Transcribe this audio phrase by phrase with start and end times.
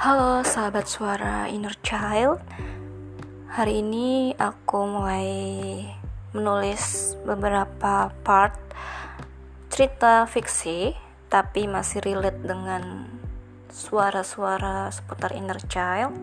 [0.00, 2.40] Halo sahabat suara inner child.
[3.52, 5.28] Hari ini aku mulai
[6.32, 8.56] menulis beberapa part
[9.68, 10.96] cerita fiksi
[11.28, 13.12] Tapi masih relate dengan
[13.68, 16.16] suara-suara seputar inner child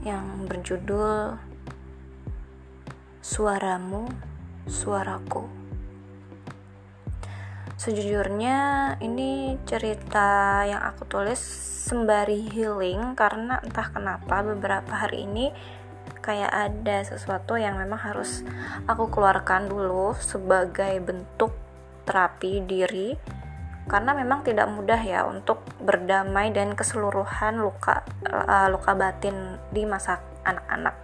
[0.00, 1.36] Yang berjudul
[3.20, 4.08] Suaramu,
[4.64, 5.57] Suaraku
[7.78, 8.58] Sejujurnya
[8.98, 11.38] ini cerita yang aku tulis
[11.86, 15.54] sembari healing karena entah kenapa beberapa hari ini
[16.18, 18.42] kayak ada sesuatu yang memang harus
[18.90, 21.54] aku keluarkan dulu sebagai bentuk
[22.02, 23.14] terapi diri.
[23.86, 30.18] Karena memang tidak mudah ya untuk berdamai dan keseluruhan luka uh, luka batin di masa
[30.42, 30.98] anak-anak.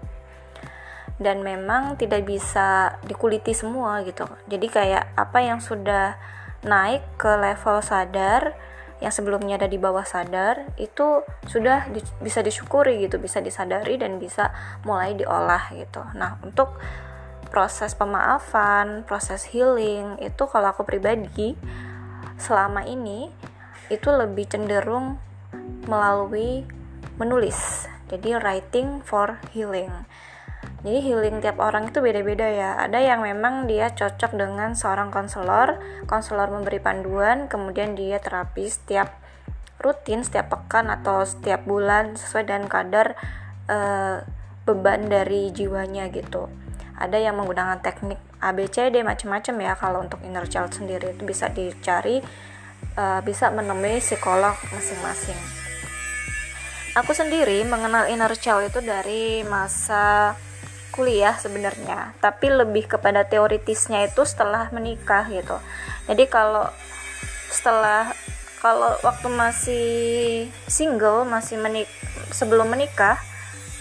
[1.23, 4.27] Dan memang tidak bisa dikuliti semua gitu.
[4.51, 6.18] Jadi kayak apa yang sudah
[6.64, 8.56] naik ke level sadar
[9.02, 14.16] yang sebelumnya ada di bawah sadar itu sudah di, bisa disyukuri gitu bisa disadari dan
[14.16, 14.48] bisa
[14.88, 16.01] mulai diolah gitu.
[16.16, 16.80] Nah untuk
[17.52, 21.52] proses pemaafan proses healing itu kalau aku pribadi
[22.40, 23.28] selama ini
[23.93, 25.21] itu lebih cenderung
[25.84, 26.65] melalui
[27.21, 27.87] menulis.
[28.09, 29.93] Jadi writing for healing
[30.85, 32.77] jadi healing tiap orang itu beda-beda ya.
[32.77, 39.16] Ada yang memang dia cocok dengan seorang konselor, konselor memberi panduan, kemudian dia terapi setiap
[39.80, 43.16] rutin, setiap pekan atau setiap bulan sesuai dengan kadar
[43.65, 44.29] uh,
[44.68, 46.52] beban dari jiwanya gitu.
[47.01, 49.73] Ada yang menggunakan teknik ABCD macam-macam ya.
[49.80, 52.21] Kalau untuk inner child sendiri itu bisa dicari,
[53.01, 55.40] uh, bisa menemui psikolog masing-masing.
[56.93, 60.37] Aku sendiri mengenal inner child itu dari masa
[60.95, 65.59] kuliah sebenarnya tapi lebih kepada teoritisnya itu setelah menikah gitu.
[66.06, 66.70] Jadi kalau
[67.50, 68.14] setelah
[68.62, 69.88] kalau waktu masih
[70.70, 71.91] single masih menik
[72.31, 73.19] sebelum menikah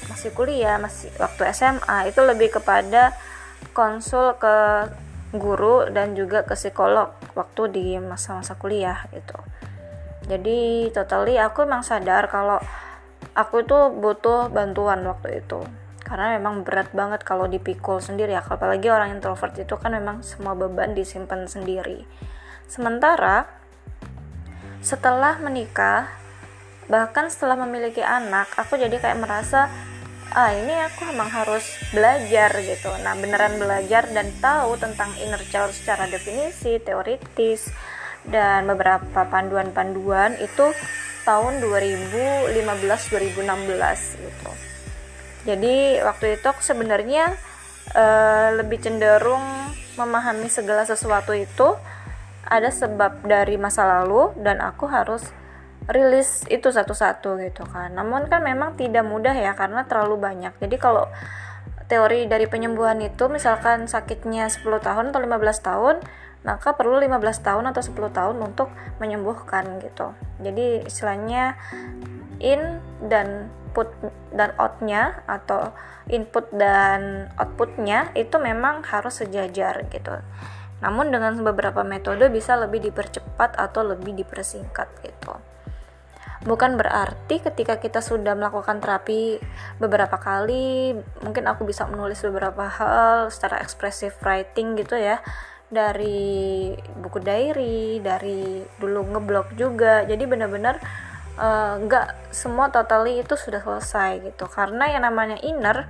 [0.09, 3.13] masih kuliah masih waktu SMA itu lebih kepada
[3.71, 4.89] konsul ke
[5.37, 9.37] guru dan juga ke psikolog waktu di masa-masa kuliah gitu.
[10.27, 12.59] Jadi totally aku emang sadar kalau
[13.33, 15.63] aku itu butuh bantuan waktu itu
[16.03, 20.53] karena memang berat banget kalau dipikul sendiri ya apalagi orang introvert itu kan memang semua
[20.53, 22.03] beban disimpan sendiri.
[22.67, 23.47] Sementara
[24.83, 26.11] setelah menikah
[26.91, 29.71] bahkan setelah memiliki anak aku jadi kayak merasa
[30.35, 31.63] ah ini aku emang harus
[31.95, 32.91] belajar gitu.
[32.99, 37.71] Nah beneran belajar dan tahu tentang inner child secara definisi teoritis
[38.27, 40.75] dan beberapa panduan-panduan itu
[41.23, 44.72] tahun 2015-2016 gitu
[45.43, 47.35] jadi waktu itu aku sebenarnya
[47.91, 49.43] uh, lebih cenderung
[49.99, 51.75] memahami segala sesuatu itu
[52.47, 55.23] ada sebab dari masa lalu dan aku harus
[55.87, 57.91] rilis itu satu-satu gitu kan.
[57.91, 60.53] Namun kan memang tidak mudah ya karena terlalu banyak.
[60.63, 61.07] Jadi kalau
[61.91, 65.95] teori dari penyembuhan itu misalkan sakitnya 10 tahun atau 15 tahun
[66.43, 68.67] maka perlu 15 tahun atau 10 tahun untuk
[68.99, 70.11] menyembuhkan gitu.
[70.43, 71.55] Jadi istilahnya
[72.43, 73.89] in dan input
[74.29, 75.73] dan outnya atau
[76.05, 80.13] input dan outputnya itu memang harus sejajar gitu.
[80.85, 85.33] Namun dengan beberapa metode bisa lebih dipercepat atau lebih dipersingkat gitu.
[86.45, 89.41] Bukan berarti ketika kita sudah melakukan terapi
[89.81, 90.93] beberapa kali
[91.25, 95.17] mungkin aku bisa menulis beberapa hal secara ekspresif writing gitu ya.
[95.73, 100.05] Dari buku diary dari dulu ngeblog juga.
[100.05, 100.77] Jadi benar-benar
[101.33, 104.49] Eh, nggak uh, semua totally itu sudah selesai gitu.
[104.49, 105.87] Karena yang namanya inner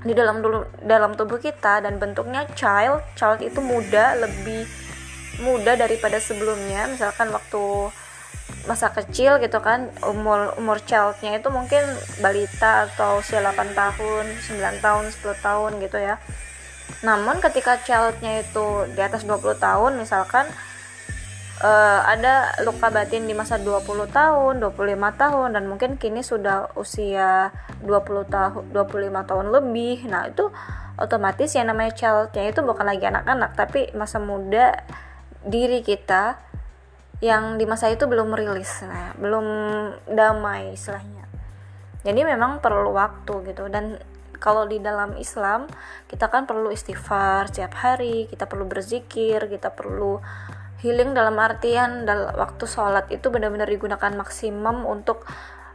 [0.00, 4.64] di dalam dulu dalam tubuh kita dan bentuknya child child itu muda lebih
[5.44, 6.88] muda daripada sebelumnya.
[6.88, 7.92] Misalkan waktu
[8.68, 11.80] masa kecil gitu kan umur umur childnya itu mungkin
[12.20, 16.16] balita atau usia 8 tahun 9 tahun 10 tahun gitu ya.
[17.00, 20.44] Namun ketika childnya itu di atas 20 tahun misalkan
[21.60, 27.52] uh, ada luka batin di masa 20 tahun, 25 tahun dan mungkin kini sudah usia
[27.84, 30.08] 20 tahun, 25 tahun lebih.
[30.08, 30.48] Nah, itu
[30.96, 34.84] otomatis yang namanya childnya itu bukan lagi anak-anak tapi masa muda
[35.40, 36.36] diri kita
[37.20, 39.46] yang di masa itu belum merilis, nah, belum
[40.08, 41.28] damai istilahnya.
[42.00, 44.00] Jadi memang perlu waktu gitu dan
[44.40, 45.68] kalau di dalam Islam
[46.08, 50.16] kita kan perlu istighfar setiap hari, kita perlu berzikir, kita perlu
[50.80, 55.24] healing dalam artian dalam waktu sholat itu benar-benar digunakan maksimum untuk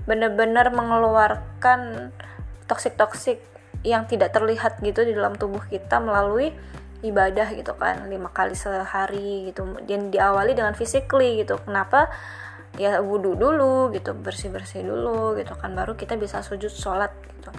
[0.05, 2.11] benar-benar mengeluarkan
[2.65, 3.41] toksik-toksik
[3.85, 6.53] yang tidak terlihat gitu di dalam tubuh kita melalui
[7.05, 11.61] ibadah gitu kan lima kali sehari gitu dan diawali dengan physically gitu.
[11.61, 12.09] Kenapa?
[12.75, 17.53] Ya wudhu dulu gitu bersih bersih dulu gitu kan baru kita bisa sujud sholat gitu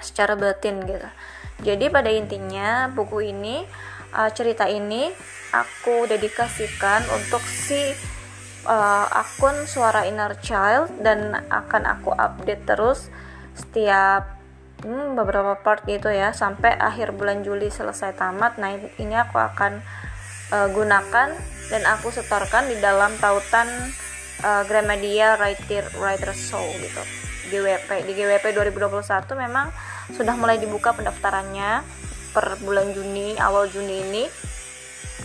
[0.00, 1.08] secara batin gitu.
[1.60, 3.68] Jadi pada intinya buku ini
[4.14, 5.10] uh, cerita ini
[5.50, 7.78] aku dedikasikan untuk si
[8.66, 13.10] uh, akun suara inner child dan akan aku update terus
[13.54, 14.38] setiap
[14.86, 18.56] hmm, beberapa part gitu ya sampai akhir bulan Juli selesai tamat.
[18.58, 19.82] Nah ini aku akan
[20.54, 21.28] uh, gunakan
[21.70, 23.68] dan aku setorkan di dalam tautan
[24.42, 27.02] uh, Gramedia Writer Writer Show gitu.
[27.50, 29.02] GWP di GWP 2021
[29.34, 29.74] memang
[30.14, 31.82] sudah mulai dibuka pendaftarannya
[32.30, 34.24] per bulan Juni awal Juni ini.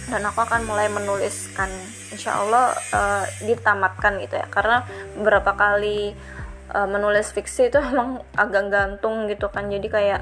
[0.05, 1.69] Dan aku akan mulai menuliskan.
[2.13, 4.45] Insya Allah uh, ditamatkan gitu ya.
[4.49, 4.85] Karena
[5.17, 6.13] beberapa kali
[6.73, 9.69] uh, menulis fiksi itu emang agak gantung gitu kan.
[9.69, 10.21] Jadi kayak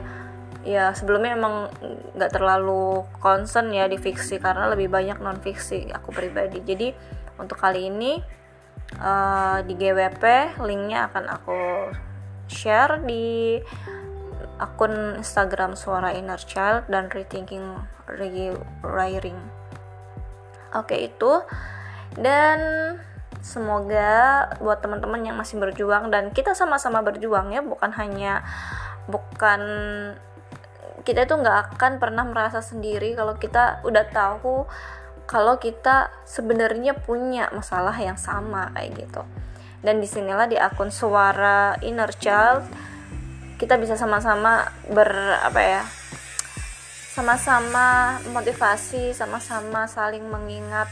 [0.63, 1.67] ya sebelumnya emang
[2.15, 4.39] nggak terlalu concern ya di fiksi.
[4.39, 6.63] Karena lebih banyak non fiksi aku pribadi.
[6.63, 6.87] Jadi
[7.35, 8.21] untuk kali ini
[9.01, 10.23] uh, di GWP
[10.63, 11.59] linknya akan aku
[12.47, 13.57] share di
[14.63, 17.75] akun Instagram Suara Inner Child dan Rethinking
[18.07, 19.37] Rewriting.
[20.71, 21.43] Oke itu
[22.15, 22.59] dan
[23.43, 28.39] semoga buat teman-teman yang masih berjuang dan kita sama-sama berjuang ya bukan hanya
[29.11, 29.61] bukan
[31.03, 34.63] kita itu nggak akan pernah merasa sendiri kalau kita udah tahu
[35.27, 39.27] kalau kita sebenarnya punya masalah yang sama kayak gitu
[39.83, 42.63] dan di sinilah di akun suara inner child
[43.63, 45.07] kita bisa sama-sama ber
[45.39, 45.83] apa ya
[47.15, 50.91] sama-sama motivasi sama-sama saling mengingat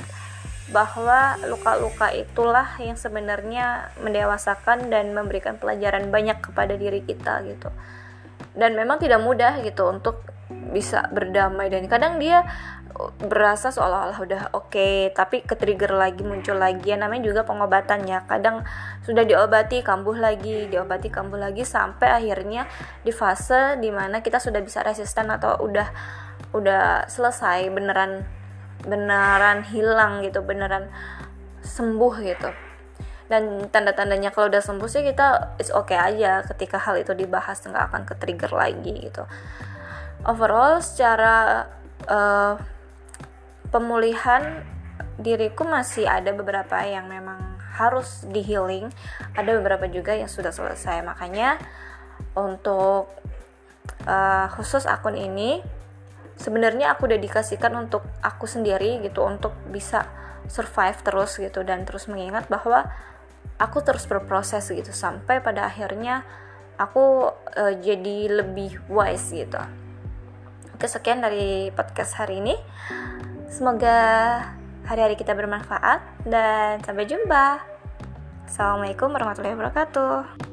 [0.72, 7.68] bahwa luka-luka itulah yang sebenarnya mendewasakan dan memberikan pelajaran banyak kepada diri kita gitu.
[8.56, 10.24] Dan memang tidak mudah gitu untuk
[10.72, 11.72] bisa berdamai.
[11.72, 12.46] Dan kadang dia
[13.24, 16.92] berasa seolah-olah udah oke okay, tapi ke trigger lagi muncul lagi.
[16.94, 18.68] Ya namanya juga pengobatannya kadang
[19.02, 22.68] sudah diobati kambuh lagi diobati kambuh lagi sampai akhirnya
[23.02, 25.88] di fase di mana kita sudah bisa resisten atau udah
[26.52, 28.28] udah selesai beneran
[28.84, 30.92] beneran hilang gitu beneran
[31.64, 32.50] sembuh gitu.
[33.32, 37.88] Dan tanda-tandanya kalau udah sembuh sih kita it's okay aja ketika hal itu dibahas nggak
[37.88, 39.24] akan ke trigger lagi gitu
[40.26, 41.68] overall secara
[42.06, 42.56] uh,
[43.72, 44.66] pemulihan
[45.22, 48.92] diriku masih ada beberapa yang memang harus di healing
[49.34, 51.56] ada beberapa juga yang sudah selesai makanya
[52.36, 53.10] untuk
[54.06, 55.64] uh, khusus akun ini
[56.36, 60.10] sebenarnya aku dedikasikan untuk aku sendiri gitu untuk bisa
[60.50, 62.90] survive terus gitu dan terus mengingat bahwa
[63.62, 66.26] aku terus berproses gitu sampai pada akhirnya
[66.82, 69.62] aku uh, jadi lebih wise gitu.
[70.82, 72.58] Oke sekian dari podcast hari ini.
[73.54, 74.02] Semoga
[74.90, 77.62] hari-hari kita bermanfaat dan sampai jumpa.
[78.50, 80.51] Assalamualaikum warahmatullahi wabarakatuh.